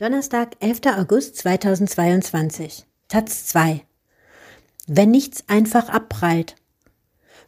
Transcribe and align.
Donnerstag, 0.00 0.56
11. 0.60 0.80
August 0.96 1.36
2022. 1.36 2.86
Taz 3.08 3.44
2. 3.48 3.82
Wenn 4.86 5.10
nichts 5.10 5.44
einfach 5.46 5.90
abprallt. 5.90 6.56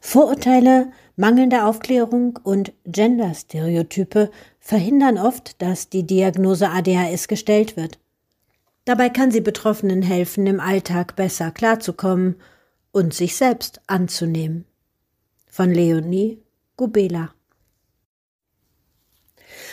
Vorurteile, 0.00 0.92
mangelnde 1.16 1.64
Aufklärung 1.64 2.38
und 2.42 2.74
Genderstereotype 2.84 4.30
verhindern 4.60 5.16
oft, 5.16 5.62
dass 5.62 5.88
die 5.88 6.06
Diagnose 6.06 6.68
ADHS 6.68 7.26
gestellt 7.26 7.78
wird. 7.78 7.98
Dabei 8.84 9.08
kann 9.08 9.30
sie 9.30 9.40
Betroffenen 9.40 10.02
helfen, 10.02 10.46
im 10.46 10.60
Alltag 10.60 11.16
besser 11.16 11.52
klarzukommen 11.52 12.36
und 12.90 13.14
sich 13.14 13.34
selbst 13.34 13.80
anzunehmen. 13.86 14.66
Von 15.48 15.70
Leonie 15.70 16.42
Gubela. 16.76 17.32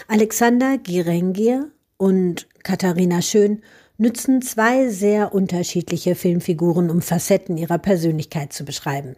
Alexander 0.07 0.77
Girengier 0.77 1.73
und 1.99 2.48
Katharina 2.63 3.21
Schön 3.21 3.62
nützen 3.98 4.41
zwei 4.41 4.88
sehr 4.88 5.34
unterschiedliche 5.35 6.16
Filmfiguren, 6.16 6.89
um 6.89 7.02
Facetten 7.02 7.58
ihrer 7.58 7.77
Persönlichkeit 7.77 8.53
zu 8.53 8.63
beschreiben. 8.63 9.16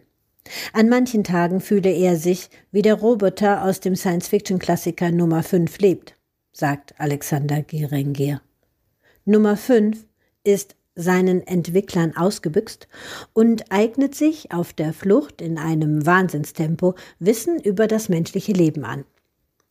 An 0.72 0.88
manchen 0.88 1.22
Tagen 1.22 1.60
fühle 1.60 1.92
er 1.92 2.16
sich, 2.16 2.50
wie 2.72 2.82
der 2.82 2.94
Roboter 2.94 3.64
aus 3.64 3.78
dem 3.78 3.94
Science-Fiction-Klassiker 3.94 5.12
Nummer 5.12 5.44
5 5.44 5.78
lebt, 5.78 6.16
sagt 6.52 6.94
Alexander 6.98 7.62
Girengier. 7.62 8.42
Nummer 9.24 9.56
5 9.56 10.04
ist 10.42 10.74
seinen 10.96 11.46
Entwicklern 11.46 12.16
ausgebüxt 12.16 12.88
und 13.32 13.70
eignet 13.70 14.16
sich 14.16 14.50
auf 14.50 14.72
der 14.72 14.92
Flucht 14.92 15.40
in 15.40 15.56
einem 15.56 16.04
Wahnsinnstempo 16.04 16.96
Wissen 17.20 17.60
über 17.60 17.86
das 17.86 18.08
menschliche 18.08 18.52
Leben 18.52 18.84
an. 18.84 19.04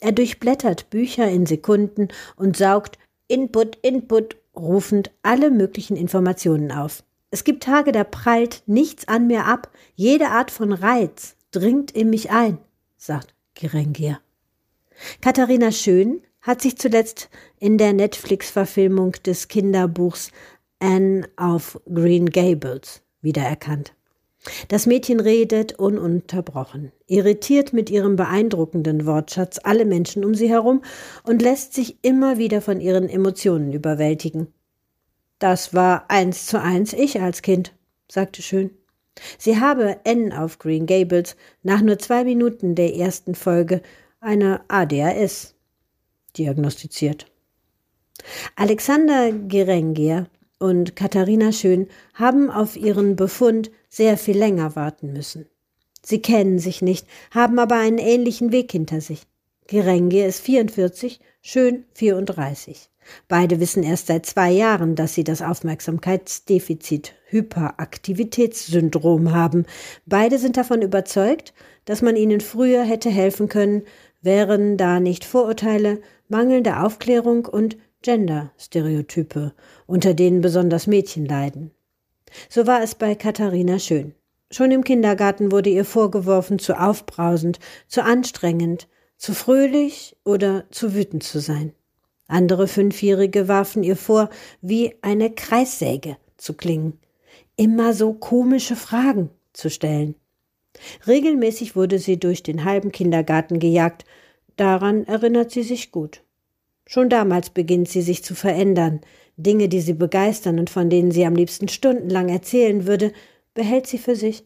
Er 0.02 0.12
durchblättert 0.12 0.90
Bücher 0.90 1.30
in 1.30 1.46
Sekunden 1.46 2.09
und 2.36 2.58
saugt 2.58 2.98
Input, 3.28 3.78
Input, 3.84 4.36
rufend 4.56 5.12
alle 5.22 5.52
möglichen 5.52 5.95
Informationen 5.95 6.72
auf. 6.72 7.03
Es 7.30 7.44
gibt 7.44 7.64
Tage, 7.64 7.94
da 7.94 8.03
prallt 8.03 8.64
nichts 8.66 9.08
an 9.08 9.28
mir 9.28 9.45
ab, 9.45 9.72
jede 9.95 10.30
Art 10.30 10.52
von 10.52 10.73
Reiz 10.73 11.38
dringt 11.52 11.92
in 11.92 12.09
mich 12.09 12.31
ein, 12.31 12.58
sagt 12.98 13.34
Gerengier. 13.53 14.20
Katharina 15.22 15.72
Schön 15.72 16.22
hat 16.42 16.62
sich 16.62 16.78
zuletzt 16.78 17.30
in 17.59 17.78
der 17.78 17.94
Netflix-Verfilmung 17.94 19.14
des 19.25 19.47
Kinderbuchs 19.47 20.31
Anne 20.80 21.30
of 21.40 21.80
Green 21.86 22.25
Gables 22.25 23.03
wiedererkannt. 23.22 23.94
Das 24.70 24.88
Mädchen 24.88 25.20
redet 25.20 25.73
ununterbrochen, 25.73 26.92
irritiert 27.06 27.73
mit 27.73 27.89
ihrem 27.92 28.16
beeindruckenden 28.16 29.06
Wortschatz 29.06 29.59
alle 29.64 29.86
Menschen 29.86 30.25
um 30.25 30.34
sie 30.34 30.50
herum 30.50 30.81
und 31.23 31.42
lässt 31.42 31.73
sich 31.73 31.97
immer 32.03 32.38
wieder 32.39 32.62
von 32.62 32.81
ihren 32.81 33.08
Emotionen 33.08 33.72
überwältigen. 33.72 34.47
Das 35.38 35.73
war 35.73 36.06
eins 36.09 36.47
zu 36.47 36.59
eins 36.59 36.94
ich 36.94 37.22
als 37.22 37.42
Kind, 37.42 37.73
sagte 38.09 38.42
Schön. 38.42 38.72
Sie 39.38 39.59
habe 39.59 40.00
N 40.06 40.34
auf 40.34 40.58
Green 40.58 40.86
Gables 40.86 41.36
nach 41.64 41.81
nur 41.81 42.00
zwei 42.00 42.23
Minuten 42.23 42.75
der 42.75 42.95
ersten 42.95 43.36
Folge 43.36 43.81
eine 44.19 44.62
ADHS 44.69 45.56
diagnostiziert. 46.38 47.25
Alexander 48.56 49.31
Gerengier 49.31 50.28
und 50.62 50.95
Katharina 50.95 51.52
Schön 51.52 51.88
haben 52.14 52.52
auf 52.52 52.78
ihren 52.78 53.16
Befund 53.16 53.72
sehr 53.90 54.17
viel 54.17 54.38
länger 54.38 54.76
warten 54.76 55.12
müssen. 55.12 55.48
Sie 56.03 56.22
kennen 56.22 56.59
sich 56.59 56.81
nicht, 56.81 57.08
haben 57.31 57.59
aber 57.59 57.76
einen 57.76 57.98
ähnlichen 57.98 58.52
Weg 58.52 58.72
hinter 58.72 59.02
sich. 59.02 59.23
Gerenge 59.68 60.26
ist 60.26 60.42
44, 60.42 61.20
Schön 61.42 61.86
34. 61.94 62.90
Beide 63.28 63.59
wissen 63.59 63.84
erst 63.84 64.08
seit 64.08 64.26
zwei 64.26 64.52
Jahren, 64.52 64.95
dass 64.95 65.16
sie 65.16 65.23
das 65.23 65.42
Aufmerksamkeitsdefizit 65.42 67.14
Hyperaktivitätssyndrom 67.25 69.34
haben. 69.34 69.66
Beide 70.06 70.38
sind 70.38 70.58
davon 70.58 70.81
überzeugt, 70.81 71.53
dass 71.85 72.02
man 72.02 72.16
ihnen 72.16 72.41
früher 72.41 72.84
hätte 72.84 73.09
helfen 73.09 73.47
können, 73.47 73.84
wären 74.22 74.78
da 74.78 75.00
nicht 75.00 75.25
Vorurteile, 75.25 76.02
mangelnde 76.28 76.81
Aufklärung 76.81 77.46
und 77.46 77.78
Gender-Stereotype, 78.01 79.53
unter 79.88 80.13
denen 80.13 80.41
besonders 80.41 80.88
Mädchen 80.88 81.25
leiden. 81.25 81.72
So 82.50 82.67
war 82.67 82.81
es 82.81 82.95
bei 82.95 83.16
Katharina 83.16 83.79
Schön. 83.79 84.13
Schon 84.50 84.72
im 84.72 84.84
Kindergarten 84.84 85.51
wurde 85.51 85.69
ihr 85.69 85.85
vorgeworfen, 85.85 86.59
zu 86.59 86.79
aufbrausend, 86.79 87.59
zu 87.88 88.03
anstrengend, 88.03 88.88
zu 89.17 89.34
fröhlich 89.34 90.17
oder 90.25 90.66
zu 90.72 90.94
wütend 90.94 91.23
zu 91.23 91.40
sein. 91.40 91.73
Andere 92.28 92.67
Fünfjährige 92.67 93.47
warfen 93.47 93.84
ihr 93.84 93.95
vor, 93.95 94.29
wie 94.61 94.95
eine 95.01 95.31
Kreissäge 95.31 96.17
zu 96.38 96.53
klingen, 96.53 97.00
immer 97.56 97.94
so 97.94 98.13
komische 98.13 98.75
Fragen 98.75 99.29
zu 99.53 99.69
stellen. 99.69 100.16
Regelmäßig 101.06 101.75
wurde 101.75 102.00
sie 102.00 102.19
durch 102.19 102.44
den 102.44 102.63
halben 102.63 102.91
Kindergarten 102.91 103.59
gejagt, 103.59 104.06
daran 104.56 105.06
erinnert 105.06 105.51
sie 105.51 105.63
sich 105.63 105.91
gut. 105.91 106.23
Schon 106.86 107.09
damals 107.09 107.50
beginnt 107.50 107.90
sie 107.90 108.02
sich 108.02 108.24
zu 108.24 108.36
verändern. 108.36 109.02
Dinge, 109.38 109.69
die 109.69 109.81
sie 109.81 109.94
begeistern 109.94 110.59
und 110.59 110.69
von 110.69 110.90
denen 110.90 111.12
sie 111.12 111.25
am 111.25 111.36
liebsten 111.36 111.68
stundenlang 111.68 112.30
erzählen 112.30 112.86
würde, 112.86 113.12
behält 113.53 113.88
sie 113.88 113.97
für 113.97 114.16
sich. 114.16 114.44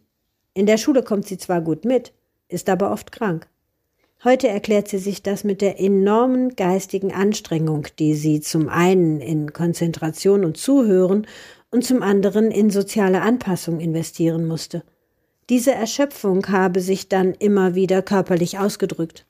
In 0.53 0.65
der 0.65 0.77
Schule 0.77 1.03
kommt 1.03 1.27
sie 1.27 1.37
zwar 1.37 1.61
gut 1.61 1.85
mit, 1.85 2.13
ist 2.47 2.69
aber 2.69 2.91
oft 2.91 3.11
krank. 3.11 3.47
Heute 4.23 4.47
erklärt 4.47 4.87
sie 4.87 4.97
sich 4.97 5.21
das 5.21 5.43
mit 5.43 5.61
der 5.61 5.79
enormen 5.79 6.55
geistigen 6.55 7.13
Anstrengung, 7.13 7.87
die 7.99 8.15
sie 8.15 8.41
zum 8.41 8.69
einen 8.69 9.19
in 9.21 9.53
Konzentration 9.53 10.43
und 10.45 10.57
Zuhören 10.57 11.27
und 11.69 11.83
zum 11.83 12.01
anderen 12.01 12.49
in 12.49 12.69
soziale 12.69 13.21
Anpassung 13.21 13.79
investieren 13.79 14.47
musste. 14.47 14.83
Diese 15.49 15.73
Erschöpfung 15.73 16.47
habe 16.47 16.79
sich 16.79 17.07
dann 17.07 17.33
immer 17.33 17.75
wieder 17.75 18.01
körperlich 18.01 18.57
ausgedrückt. 18.57 19.27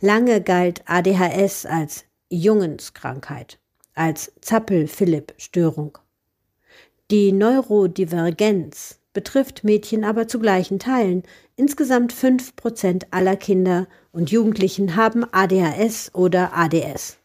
Lange 0.00 0.40
galt 0.40 0.82
ADHS 0.86 1.66
als 1.66 2.04
Jungenskrankheit, 2.30 3.58
als 3.94 4.32
Zappel-Philipp-Störung. 4.40 5.98
Die 7.10 7.32
Neurodivergenz 7.32 8.98
betrifft 9.12 9.64
Mädchen 9.64 10.04
aber 10.04 10.28
zu 10.28 10.38
gleichen 10.38 10.78
Teilen. 10.78 11.22
Insgesamt 11.56 12.12
fünf 12.12 12.56
Prozent 12.56 13.06
aller 13.10 13.36
Kinder 13.36 13.86
und 14.12 14.30
Jugendlichen 14.30 14.96
haben 14.96 15.24
ADHS 15.30 16.14
oder 16.14 16.56
ADS, 16.56 17.18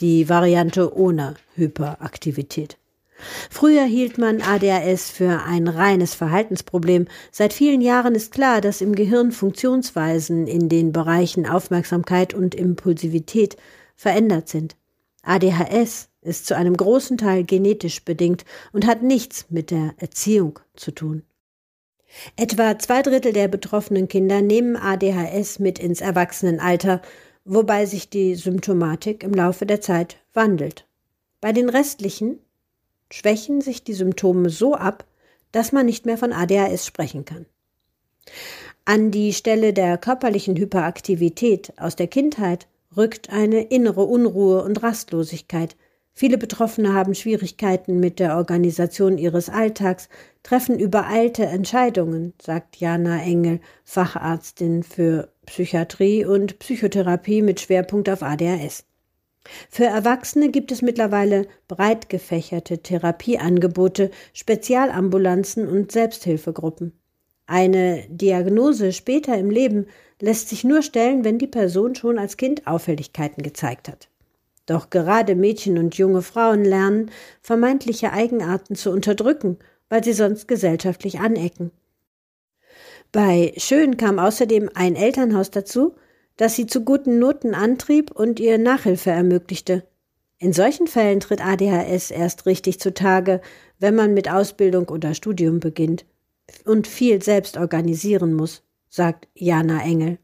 die 0.00 0.28
Variante 0.28 0.96
ohne 0.96 1.34
Hyperaktivität. 1.54 2.78
Früher 3.50 3.84
hielt 3.84 4.18
man 4.18 4.42
ADHS 4.42 5.10
für 5.10 5.42
ein 5.44 5.68
reines 5.68 6.14
Verhaltensproblem. 6.14 7.06
Seit 7.30 7.52
vielen 7.52 7.80
Jahren 7.80 8.14
ist 8.14 8.32
klar, 8.32 8.60
dass 8.60 8.80
im 8.80 8.94
Gehirn 8.94 9.32
Funktionsweisen 9.32 10.46
in 10.46 10.68
den 10.68 10.92
Bereichen 10.92 11.46
Aufmerksamkeit 11.46 12.34
und 12.34 12.54
Impulsivität 12.54 13.56
verändert 13.96 14.48
sind. 14.48 14.76
ADHS 15.22 16.08
ist 16.20 16.46
zu 16.46 16.56
einem 16.56 16.76
großen 16.76 17.18
Teil 17.18 17.44
genetisch 17.44 18.04
bedingt 18.04 18.44
und 18.72 18.86
hat 18.86 19.02
nichts 19.02 19.46
mit 19.50 19.70
der 19.70 19.94
Erziehung 19.98 20.58
zu 20.74 20.90
tun. 20.90 21.22
Etwa 22.36 22.78
zwei 22.78 23.02
Drittel 23.02 23.32
der 23.32 23.48
betroffenen 23.48 24.08
Kinder 24.08 24.40
nehmen 24.40 24.76
ADHS 24.76 25.58
mit 25.58 25.78
ins 25.78 26.00
Erwachsenenalter, 26.00 27.02
wobei 27.44 27.86
sich 27.86 28.08
die 28.08 28.34
Symptomatik 28.34 29.22
im 29.22 29.32
Laufe 29.32 29.66
der 29.66 29.80
Zeit 29.80 30.18
wandelt. 30.32 30.86
Bei 31.40 31.52
den 31.52 31.68
restlichen 31.68 32.38
schwächen 33.12 33.60
sich 33.60 33.84
die 33.84 33.92
Symptome 33.92 34.50
so 34.50 34.74
ab, 34.74 35.04
dass 35.52 35.72
man 35.72 35.86
nicht 35.86 36.06
mehr 36.06 36.18
von 36.18 36.32
ADHS 36.32 36.86
sprechen 36.86 37.24
kann. 37.24 37.46
An 38.84 39.10
die 39.10 39.32
Stelle 39.32 39.72
der 39.72 39.96
körperlichen 39.98 40.56
Hyperaktivität 40.56 41.72
aus 41.78 41.96
der 41.96 42.06
Kindheit 42.06 42.66
rückt 42.96 43.30
eine 43.30 43.62
innere 43.62 44.04
Unruhe 44.04 44.62
und 44.62 44.82
Rastlosigkeit. 44.82 45.76
Viele 46.12 46.38
Betroffene 46.38 46.92
haben 46.92 47.14
Schwierigkeiten 47.14 47.98
mit 47.98 48.20
der 48.20 48.36
Organisation 48.36 49.18
ihres 49.18 49.48
Alltags, 49.48 50.08
treffen 50.42 50.78
übereilte 50.78 51.46
Entscheidungen, 51.46 52.34
sagt 52.40 52.76
Jana 52.76 53.22
Engel, 53.22 53.60
Facharztin 53.84 54.82
für 54.82 55.32
Psychiatrie 55.46 56.24
und 56.24 56.58
Psychotherapie 56.58 57.42
mit 57.42 57.60
Schwerpunkt 57.60 58.08
auf 58.08 58.22
ADHS. 58.22 58.84
Für 59.70 59.84
Erwachsene 59.84 60.50
gibt 60.50 60.72
es 60.72 60.82
mittlerweile 60.82 61.46
breit 61.68 62.08
gefächerte 62.08 62.78
Therapieangebote, 62.78 64.10
Spezialambulanzen 64.32 65.68
und 65.68 65.92
Selbsthilfegruppen. 65.92 66.92
Eine 67.46 68.04
Diagnose 68.08 68.92
später 68.92 69.36
im 69.36 69.50
Leben 69.50 69.86
lässt 70.20 70.48
sich 70.48 70.64
nur 70.64 70.82
stellen, 70.82 71.24
wenn 71.24 71.38
die 71.38 71.46
Person 71.46 71.94
schon 71.94 72.18
als 72.18 72.36
Kind 72.36 72.66
Auffälligkeiten 72.66 73.42
gezeigt 73.42 73.88
hat. 73.88 74.08
Doch 74.66 74.88
gerade 74.88 75.34
Mädchen 75.34 75.76
und 75.76 75.96
junge 75.96 76.22
Frauen 76.22 76.64
lernen, 76.64 77.10
vermeintliche 77.42 78.12
Eigenarten 78.12 78.76
zu 78.76 78.90
unterdrücken, 78.90 79.58
weil 79.90 80.02
sie 80.02 80.14
sonst 80.14 80.48
gesellschaftlich 80.48 81.20
anecken. 81.20 81.70
Bei 83.12 83.52
Schön 83.58 83.98
kam 83.98 84.18
außerdem 84.18 84.70
ein 84.74 84.96
Elternhaus 84.96 85.50
dazu, 85.50 85.94
das 86.36 86.56
sie 86.56 86.66
zu 86.66 86.82
guten 86.82 87.18
Noten 87.18 87.54
antrieb 87.54 88.10
und 88.10 88.40
ihr 88.40 88.58
Nachhilfe 88.58 89.10
ermöglichte. 89.10 89.84
In 90.38 90.52
solchen 90.52 90.86
Fällen 90.86 91.20
tritt 91.20 91.44
ADHS 91.44 92.10
erst 92.10 92.46
richtig 92.46 92.80
zutage, 92.80 93.40
wenn 93.78 93.94
man 93.94 94.14
mit 94.14 94.30
Ausbildung 94.30 94.88
oder 94.88 95.14
Studium 95.14 95.60
beginnt 95.60 96.04
und 96.64 96.86
viel 96.86 97.22
selbst 97.22 97.56
organisieren 97.56 98.34
muss, 98.34 98.62
sagt 98.88 99.28
Jana 99.34 99.82
Engel. 99.82 100.18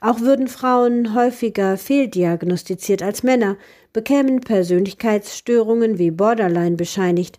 Auch 0.00 0.20
würden 0.20 0.48
Frauen 0.48 1.14
häufiger 1.14 1.76
fehldiagnostiziert 1.76 3.02
als 3.02 3.22
Männer, 3.22 3.56
bekämen 3.92 4.40
Persönlichkeitsstörungen 4.40 5.98
wie 5.98 6.10
Borderline 6.10 6.76
bescheinigt. 6.76 7.38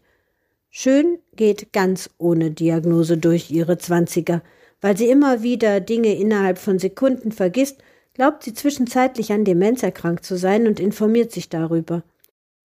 Schön 0.70 1.20
geht 1.36 1.74
ganz 1.74 2.10
ohne 2.18 2.52
Diagnose 2.52 3.18
durch 3.18 3.50
ihre 3.52 3.78
Zwanziger. 3.78 4.42
Weil 4.82 4.98
sie 4.98 5.08
immer 5.08 5.42
wieder 5.42 5.80
Dinge 5.80 6.14
innerhalb 6.16 6.58
von 6.58 6.78
Sekunden 6.78 7.32
vergisst, 7.32 7.82
glaubt 8.16 8.44
sie 8.44 8.54
zwischenzeitlich 8.54 9.32
an 9.32 9.44
Demenz 9.44 9.84
erkrankt 9.84 10.26
zu 10.26 10.38
sein 10.38 10.68
und 10.68 10.80
informiert 10.80 11.32
sich 11.32 11.50
darüber. 11.50 12.04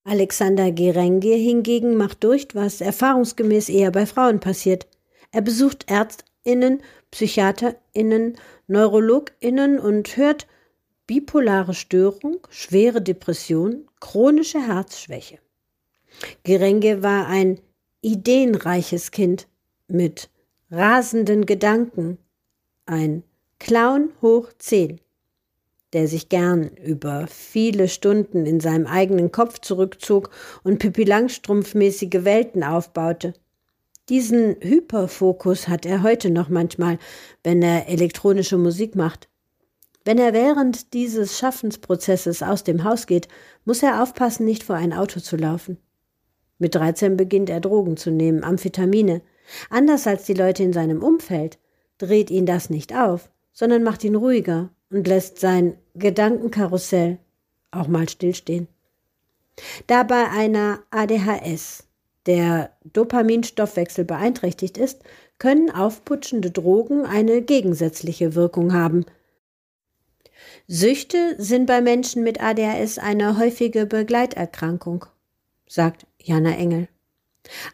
Alexander 0.04 0.72
Gerenge 0.72 1.34
hingegen 1.34 1.96
macht 1.96 2.24
durch, 2.24 2.48
was 2.54 2.80
erfahrungsgemäß 2.80 3.68
eher 3.68 3.90
bei 3.90 4.06
Frauen 4.06 4.40
passiert. 4.40 4.86
Er 5.32 5.42
besucht 5.42 5.90
Ärztinnen, 5.90 6.80
Psychiaterinnen, 7.10 8.36
Neurologinnen 8.66 9.78
und 9.78 10.16
hört 10.16 10.46
bipolare 11.06 11.74
Störung, 11.74 12.38
schwere 12.48 13.02
Depression, 13.02 13.86
chronische 13.98 14.64
Herzschwäche. 14.64 15.38
Gerenge 16.44 17.02
war 17.02 17.26
ein 17.26 17.60
ideenreiches 18.00 19.10
Kind 19.10 19.48
mit 19.88 20.30
rasenden 20.70 21.46
Gedanken, 21.46 22.18
ein 22.86 23.24
Clown 23.58 24.12
hoch 24.22 24.48
zehn, 24.58 25.00
der 25.92 26.06
sich 26.06 26.28
gern 26.28 26.68
über 26.68 27.26
viele 27.28 27.88
Stunden 27.88 28.46
in 28.46 28.60
seinem 28.60 28.86
eigenen 28.86 29.32
Kopf 29.32 29.58
zurückzog 29.60 30.30
und 30.62 30.78
Pippi 30.78 31.04
Langstrumpf-mäßige 31.04 32.24
Welten 32.24 32.62
aufbaute. 32.62 33.34
Diesen 34.08 34.56
Hyperfokus 34.60 35.68
hat 35.68 35.86
er 35.86 36.02
heute 36.02 36.30
noch 36.30 36.48
manchmal, 36.48 36.98
wenn 37.44 37.62
er 37.62 37.88
elektronische 37.88 38.58
Musik 38.58 38.96
macht. 38.96 39.28
Wenn 40.04 40.18
er 40.18 40.32
während 40.32 40.94
dieses 40.94 41.38
Schaffensprozesses 41.38 42.42
aus 42.42 42.64
dem 42.64 42.84
Haus 42.84 43.06
geht, 43.06 43.28
muss 43.64 43.82
er 43.82 44.02
aufpassen, 44.02 44.46
nicht 44.46 44.64
vor 44.64 44.76
ein 44.76 44.92
Auto 44.92 45.20
zu 45.20 45.36
laufen. 45.36 45.78
Mit 46.58 46.74
13 46.74 47.16
beginnt 47.16 47.50
er 47.50 47.60
Drogen 47.60 47.96
zu 47.96 48.10
nehmen, 48.10 48.42
Amphetamine. 48.42 49.22
Anders 49.68 50.06
als 50.06 50.24
die 50.24 50.34
Leute 50.34 50.62
in 50.62 50.72
seinem 50.72 51.02
Umfeld 51.02 51.58
dreht 51.98 52.30
ihn 52.30 52.46
das 52.46 52.70
nicht 52.70 52.94
auf, 52.94 53.30
sondern 53.52 53.82
macht 53.82 54.04
ihn 54.04 54.14
ruhiger 54.14 54.70
und 54.90 55.06
lässt 55.06 55.38
sein 55.38 55.76
Gedankenkarussell 55.94 57.18
auch 57.70 57.88
mal 57.88 58.08
stillstehen. 58.08 58.68
Da 59.86 60.02
bei 60.02 60.28
einer 60.28 60.80
ADHS 60.90 61.84
der 62.26 62.76
Dopaminstoffwechsel 62.84 64.04
beeinträchtigt 64.04 64.78
ist, 64.78 65.02
können 65.38 65.70
aufputschende 65.70 66.50
Drogen 66.50 67.06
eine 67.06 67.42
gegensätzliche 67.42 68.34
Wirkung 68.34 68.72
haben. 68.72 69.06
Süchte 70.66 71.34
sind 71.38 71.66
bei 71.66 71.80
Menschen 71.80 72.22
mit 72.22 72.42
ADHS 72.42 72.98
eine 72.98 73.38
häufige 73.38 73.86
Begleiterkrankung, 73.86 75.06
sagt 75.66 76.06
Jana 76.18 76.56
Engel. 76.56 76.88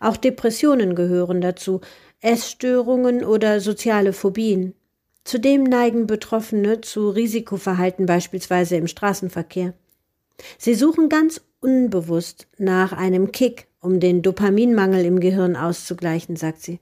Auch 0.01 0.17
Depressionen 0.17 0.95
gehören 0.95 1.41
dazu, 1.41 1.81
Essstörungen 2.21 3.25
oder 3.25 3.61
soziale 3.61 4.13
Phobien. 4.13 4.75
Zudem 5.27 5.65
neigen 5.65 6.07
Betroffene 6.07 6.83
zu 6.83 7.11
Risikoverhalten 7.11 8.07
beispielsweise 8.07 8.77
im 8.77 8.87
Straßenverkehr. 8.87 9.75
Sie 10.57 10.75
suchen 10.75 11.09
ganz 11.09 11.41
unbewusst 11.59 12.47
nach 12.59 12.93
einem 12.93 13.33
Kick, 13.33 13.67
um 13.81 13.99
den 13.99 14.23
Dopaminmangel 14.23 15.05
im 15.05 15.19
Gehirn 15.19 15.57
auszugleichen, 15.57 16.37
sagt 16.37 16.63
sie. 16.63 16.79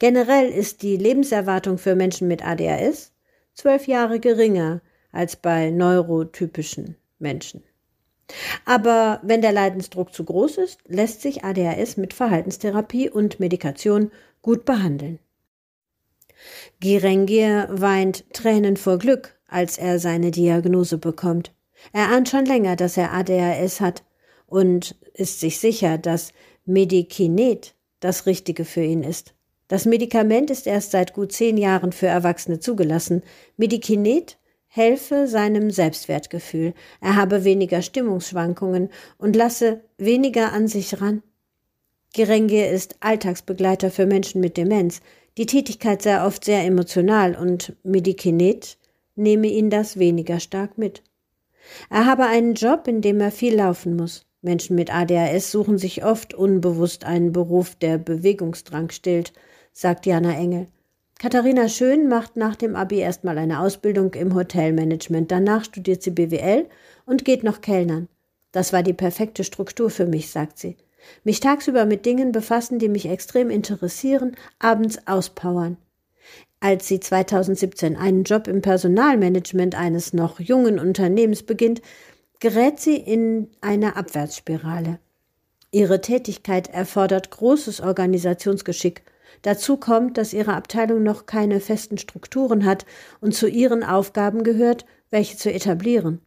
Generell 0.00 0.50
ist 0.50 0.82
die 0.82 0.96
Lebenserwartung 0.96 1.78
für 1.78 1.94
Menschen 1.94 2.26
mit 2.26 2.44
ADHS 2.44 3.12
zwölf 3.54 3.86
Jahre 3.86 4.18
geringer 4.18 4.80
als 5.12 5.36
bei 5.36 5.70
neurotypischen 5.70 6.96
Menschen. 7.20 7.62
Aber 8.64 9.20
wenn 9.22 9.40
der 9.40 9.52
Leidensdruck 9.52 10.12
zu 10.12 10.24
groß 10.24 10.58
ist, 10.58 10.80
lässt 10.88 11.22
sich 11.22 11.44
ADHS 11.44 11.96
mit 11.96 12.12
Verhaltenstherapie 12.12 13.08
und 13.08 13.38
Medikation 13.38 14.10
gut 14.40 14.64
behandeln. 14.64 15.20
Girengier 16.80 17.68
weint 17.70 18.24
Tränen 18.32 18.76
vor 18.76 18.98
Glück, 18.98 19.38
als 19.48 19.78
er 19.78 19.98
seine 19.98 20.30
Diagnose 20.30 20.98
bekommt. 20.98 21.52
Er 21.92 22.10
ahnt 22.10 22.28
schon 22.28 22.46
länger, 22.46 22.76
dass 22.76 22.96
er 22.96 23.12
ADHS 23.12 23.80
hat 23.80 24.04
und 24.46 24.96
ist 25.14 25.40
sich 25.40 25.58
sicher, 25.58 25.98
dass 25.98 26.32
Medikinet 26.64 27.74
das 28.00 28.26
Richtige 28.26 28.64
für 28.64 28.82
ihn 28.82 29.02
ist. 29.02 29.34
Das 29.68 29.86
Medikament 29.86 30.50
ist 30.50 30.66
erst 30.66 30.90
seit 30.90 31.14
gut 31.14 31.32
zehn 31.32 31.56
Jahren 31.56 31.92
für 31.92 32.06
Erwachsene 32.06 32.60
zugelassen. 32.60 33.22
Medikinet 33.56 34.38
helfe 34.66 35.26
seinem 35.26 35.70
Selbstwertgefühl, 35.70 36.74
er 37.00 37.16
habe 37.16 37.44
weniger 37.44 37.82
Stimmungsschwankungen 37.82 38.90
und 39.18 39.36
lasse 39.36 39.80
weniger 39.98 40.52
an 40.52 40.68
sich 40.68 41.00
ran. 41.00 41.22
Gerenge 42.14 42.68
ist 42.68 42.96
Alltagsbegleiter 43.00 43.90
für 43.90 44.06
Menschen 44.06 44.40
mit 44.40 44.56
Demenz. 44.58 45.00
Die 45.38 45.46
Tätigkeit 45.46 46.02
sei 46.02 46.24
oft 46.24 46.44
sehr 46.44 46.64
emotional 46.64 47.34
und 47.34 47.74
Medikinet 47.82 48.76
nehme 49.14 49.46
ihn 49.46 49.70
das 49.70 49.98
weniger 49.98 50.40
stark 50.40 50.76
mit. 50.76 51.02
Er 51.88 52.06
habe 52.06 52.24
einen 52.26 52.54
Job, 52.54 52.86
in 52.86 53.00
dem 53.00 53.20
er 53.20 53.30
viel 53.30 53.56
laufen 53.56 53.96
muss. 53.96 54.26
Menschen 54.42 54.74
mit 54.76 54.92
ADHS 54.92 55.50
suchen 55.52 55.78
sich 55.78 56.04
oft 56.04 56.34
unbewusst 56.34 57.04
einen 57.04 57.32
Beruf, 57.32 57.76
der 57.76 57.96
Bewegungsdrang 57.98 58.90
stillt, 58.90 59.32
sagt 59.72 60.04
Jana 60.04 60.36
Engel. 60.36 60.66
Katharina 61.18 61.68
Schön 61.68 62.08
macht 62.08 62.36
nach 62.36 62.56
dem 62.56 62.74
Abi 62.74 62.98
erstmal 62.98 63.38
eine 63.38 63.60
Ausbildung 63.60 64.12
im 64.14 64.34
Hotelmanagement. 64.34 65.30
Danach 65.30 65.64
studiert 65.64 66.02
sie 66.02 66.10
BWL 66.10 66.66
und 67.06 67.24
geht 67.24 67.44
noch 67.44 67.60
Kellnern. 67.60 68.08
Das 68.50 68.72
war 68.72 68.82
die 68.82 68.92
perfekte 68.92 69.44
Struktur 69.44 69.88
für 69.88 70.06
mich, 70.06 70.30
sagt 70.30 70.58
sie. 70.58 70.76
Mich 71.24 71.40
tagsüber 71.40 71.84
mit 71.84 72.06
Dingen 72.06 72.32
befassen, 72.32 72.78
die 72.78 72.88
mich 72.88 73.06
extrem 73.06 73.50
interessieren, 73.50 74.36
abends 74.58 75.06
auspowern. 75.06 75.76
Als 76.60 76.86
sie 76.86 77.00
2017 77.00 77.96
einen 77.96 78.24
Job 78.24 78.46
im 78.46 78.62
Personalmanagement 78.62 79.74
eines 79.74 80.12
noch 80.12 80.38
jungen 80.38 80.78
Unternehmens 80.78 81.42
beginnt, 81.42 81.82
gerät 82.40 82.80
sie 82.80 82.96
in 82.96 83.50
eine 83.60 83.96
Abwärtsspirale. 83.96 84.98
Ihre 85.70 86.00
Tätigkeit 86.00 86.68
erfordert 86.68 87.30
großes 87.30 87.80
Organisationsgeschick 87.80 89.02
Dazu 89.40 89.76
kommt, 89.76 90.18
dass 90.18 90.32
ihre 90.32 90.54
Abteilung 90.54 91.02
noch 91.02 91.26
keine 91.26 91.60
festen 91.60 91.98
Strukturen 91.98 92.64
hat 92.64 92.84
und 93.20 93.34
zu 93.34 93.48
ihren 93.48 93.82
Aufgaben 93.82 94.44
gehört, 94.44 94.84
welche 95.10 95.36
zu 95.36 95.52
etablieren. 95.52 96.20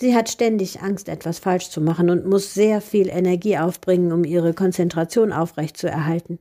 Sie 0.00 0.14
hat 0.14 0.28
ständig 0.28 0.80
Angst, 0.80 1.08
etwas 1.08 1.40
falsch 1.40 1.70
zu 1.70 1.80
machen 1.80 2.08
und 2.08 2.24
muss 2.24 2.54
sehr 2.54 2.80
viel 2.80 3.08
Energie 3.08 3.58
aufbringen, 3.58 4.12
um 4.12 4.24
ihre 4.24 4.54
Konzentration 4.54 5.32
aufrechtzuerhalten. 5.32 6.38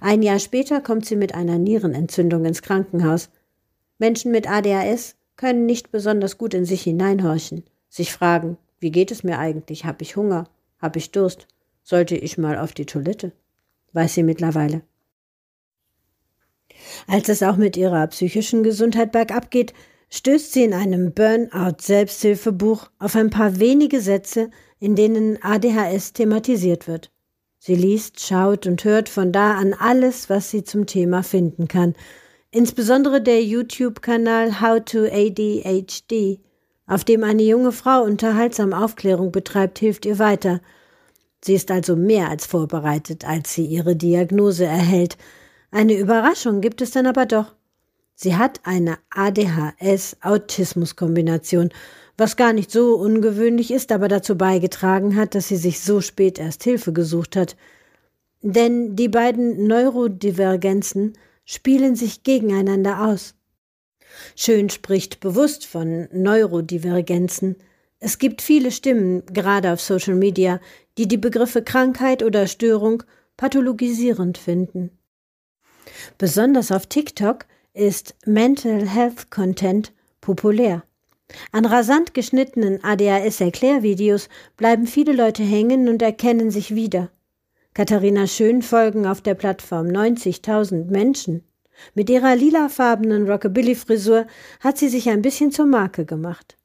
Ein 0.00 0.22
Jahr 0.22 0.38
später 0.38 0.80
kommt 0.80 1.06
sie 1.06 1.16
mit 1.16 1.34
einer 1.34 1.58
Nierenentzündung 1.58 2.44
ins 2.44 2.62
Krankenhaus. 2.62 3.30
Menschen 3.98 4.30
mit 4.30 4.48
ADHS 4.48 5.16
können 5.36 5.66
nicht 5.66 5.90
besonders 5.90 6.38
gut 6.38 6.54
in 6.54 6.64
sich 6.64 6.82
hineinhorchen, 6.82 7.64
sich 7.88 8.12
fragen, 8.12 8.56
wie 8.78 8.92
geht 8.92 9.10
es 9.10 9.24
mir 9.24 9.38
eigentlich? 9.38 9.84
Hab 9.84 10.00
ich 10.02 10.14
Hunger? 10.16 10.48
Hab 10.80 10.94
ich 10.96 11.10
Durst? 11.10 11.48
Sollte 11.82 12.16
ich 12.16 12.38
mal 12.38 12.58
auf 12.58 12.72
die 12.72 12.86
Toilette? 12.86 13.32
Weiß 13.92 14.14
sie 14.14 14.22
mittlerweile. 14.22 14.82
Als 17.06 17.28
es 17.28 17.42
auch 17.42 17.56
mit 17.56 17.76
ihrer 17.76 18.06
psychischen 18.08 18.62
Gesundheit 18.62 19.12
bergab 19.12 19.50
geht, 19.50 19.72
stößt 20.12 20.52
sie 20.52 20.64
in 20.64 20.74
einem 20.74 21.14
Burnout-Selbsthilfebuch 21.14 22.90
auf 22.98 23.16
ein 23.16 23.30
paar 23.30 23.58
wenige 23.58 24.02
Sätze, 24.02 24.50
in 24.78 24.94
denen 24.94 25.42
ADHS 25.42 26.12
thematisiert 26.12 26.86
wird. 26.86 27.10
Sie 27.58 27.74
liest, 27.74 28.20
schaut 28.20 28.66
und 28.66 28.84
hört 28.84 29.08
von 29.08 29.32
da 29.32 29.54
an 29.54 29.72
alles, 29.72 30.28
was 30.28 30.50
sie 30.50 30.64
zum 30.64 30.84
Thema 30.84 31.22
finden 31.22 31.66
kann. 31.66 31.94
Insbesondere 32.50 33.22
der 33.22 33.42
YouTube-Kanal 33.42 34.60
How 34.60 34.84
to 34.84 35.06
ADHD, 35.06 36.40
auf 36.86 37.04
dem 37.04 37.24
eine 37.24 37.44
junge 37.44 37.72
Frau 37.72 38.02
unterhaltsam 38.02 38.74
Aufklärung 38.74 39.32
betreibt, 39.32 39.78
hilft 39.78 40.04
ihr 40.04 40.18
weiter. 40.18 40.60
Sie 41.42 41.54
ist 41.54 41.70
also 41.70 41.96
mehr 41.96 42.28
als 42.28 42.44
vorbereitet, 42.44 43.26
als 43.26 43.54
sie 43.54 43.64
ihre 43.64 43.96
Diagnose 43.96 44.66
erhält. 44.66 45.16
Eine 45.70 45.94
Überraschung 45.94 46.60
gibt 46.60 46.82
es 46.82 46.90
dann 46.90 47.06
aber 47.06 47.24
doch. 47.24 47.54
Sie 48.22 48.36
hat 48.36 48.60
eine 48.62 48.98
ADHS-Autismus-Kombination, 49.10 51.70
was 52.16 52.36
gar 52.36 52.52
nicht 52.52 52.70
so 52.70 52.94
ungewöhnlich 52.94 53.72
ist, 53.72 53.90
aber 53.90 54.06
dazu 54.06 54.38
beigetragen 54.38 55.16
hat, 55.16 55.34
dass 55.34 55.48
sie 55.48 55.56
sich 55.56 55.80
so 55.80 56.00
spät 56.00 56.38
erst 56.38 56.62
Hilfe 56.62 56.92
gesucht 56.92 57.34
hat. 57.34 57.56
Denn 58.40 58.94
die 58.94 59.08
beiden 59.08 59.66
Neurodivergenzen 59.66 61.14
spielen 61.44 61.96
sich 61.96 62.22
gegeneinander 62.22 63.08
aus. 63.08 63.34
Schön 64.36 64.70
spricht 64.70 65.18
bewusst 65.18 65.66
von 65.66 66.06
Neurodivergenzen. 66.12 67.56
Es 67.98 68.18
gibt 68.18 68.40
viele 68.40 68.70
Stimmen, 68.70 69.26
gerade 69.26 69.72
auf 69.72 69.80
Social 69.80 70.14
Media, 70.14 70.60
die 70.96 71.08
die 71.08 71.18
Begriffe 71.18 71.64
Krankheit 71.64 72.22
oder 72.22 72.46
Störung 72.46 73.02
pathologisierend 73.36 74.38
finden. 74.38 74.96
Besonders 76.18 76.70
auf 76.70 76.86
TikTok 76.86 77.46
ist 77.74 78.14
Mental 78.26 78.86
Health 78.86 79.30
Content 79.30 79.92
populär. 80.20 80.82
An 81.52 81.64
rasant 81.64 82.12
geschnittenen 82.12 82.84
ADHS-Erklärvideos 82.84 84.28
bleiben 84.56 84.86
viele 84.86 85.12
Leute 85.12 85.42
hängen 85.42 85.88
und 85.88 86.02
erkennen 86.02 86.50
sich 86.50 86.74
wieder. 86.74 87.10
Katharina 87.72 88.26
Schön 88.26 88.60
folgen 88.60 89.06
auf 89.06 89.22
der 89.22 89.34
Plattform 89.34 89.86
90.000 89.86 90.90
Menschen. 90.90 91.44
Mit 91.94 92.10
ihrer 92.10 92.36
lilafarbenen 92.36 93.28
Rockabilly-Frisur 93.28 94.26
hat 94.60 94.76
sie 94.76 94.88
sich 94.88 95.08
ein 95.08 95.22
bisschen 95.22 95.52
zur 95.52 95.66
Marke 95.66 96.04
gemacht. 96.04 96.58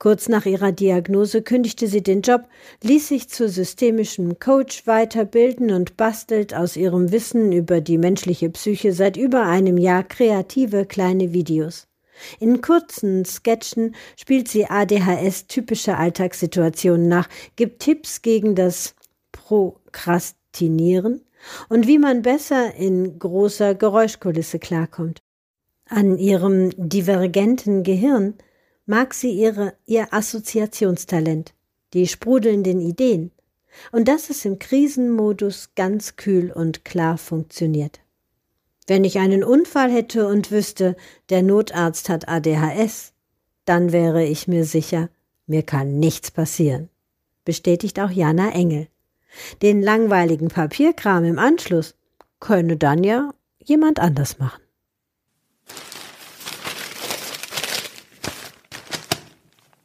Kurz 0.00 0.30
nach 0.30 0.46
ihrer 0.46 0.72
Diagnose 0.72 1.42
kündigte 1.42 1.86
sie 1.86 2.02
den 2.02 2.22
Job, 2.22 2.48
ließ 2.82 3.08
sich 3.08 3.28
zu 3.28 3.50
systemischem 3.50 4.38
Coach 4.38 4.86
weiterbilden 4.86 5.70
und 5.72 5.98
bastelt 5.98 6.54
aus 6.54 6.74
ihrem 6.74 7.12
Wissen 7.12 7.52
über 7.52 7.82
die 7.82 7.98
menschliche 7.98 8.48
Psyche 8.48 8.94
seit 8.94 9.18
über 9.18 9.42
einem 9.42 9.76
Jahr 9.76 10.02
kreative 10.02 10.86
kleine 10.86 11.34
Videos. 11.34 11.86
In 12.38 12.62
kurzen 12.62 13.26
Sketchen 13.26 13.94
spielt 14.16 14.48
sie 14.48 14.64
ADHS 14.64 15.48
typische 15.48 15.98
Alltagssituationen 15.98 17.06
nach, 17.06 17.28
gibt 17.56 17.82
Tipps 17.82 18.22
gegen 18.22 18.54
das 18.54 18.94
Prokrastinieren 19.32 21.26
und 21.68 21.86
wie 21.86 21.98
man 21.98 22.22
besser 22.22 22.74
in 22.74 23.18
großer 23.18 23.74
Geräuschkulisse 23.74 24.60
klarkommt. 24.60 25.20
An 25.90 26.16
ihrem 26.16 26.70
divergenten 26.78 27.82
Gehirn 27.82 28.38
mag 28.90 29.14
sie 29.14 29.30
ihre, 29.30 29.74
ihr 29.86 30.12
Assoziationstalent, 30.12 31.54
die 31.94 32.08
sprudelnden 32.08 32.80
Ideen 32.80 33.30
und 33.92 34.08
dass 34.08 34.30
es 34.30 34.44
im 34.44 34.58
Krisenmodus 34.58 35.70
ganz 35.76 36.16
kühl 36.16 36.50
und 36.50 36.84
klar 36.84 37.16
funktioniert. 37.16 38.00
Wenn 38.88 39.04
ich 39.04 39.20
einen 39.20 39.44
Unfall 39.44 39.92
hätte 39.92 40.26
und 40.26 40.50
wüsste, 40.50 40.96
der 41.28 41.44
Notarzt 41.44 42.08
hat 42.08 42.28
ADHS, 42.28 43.12
dann 43.64 43.92
wäre 43.92 44.24
ich 44.24 44.48
mir 44.48 44.64
sicher, 44.64 45.08
mir 45.46 45.62
kann 45.62 46.00
nichts 46.00 46.32
passieren, 46.32 46.88
bestätigt 47.44 48.00
auch 48.00 48.10
Jana 48.10 48.50
Engel. 48.50 48.88
Den 49.62 49.82
langweiligen 49.82 50.48
Papierkram 50.48 51.24
im 51.24 51.38
Anschluss 51.38 51.94
könne 52.40 52.76
dann 52.76 53.04
ja 53.04 53.32
jemand 53.62 54.00
anders 54.00 54.40
machen. 54.40 54.60